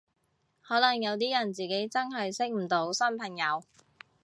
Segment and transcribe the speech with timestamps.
[0.63, 3.63] 可能有啲人自己真係識唔到新朋友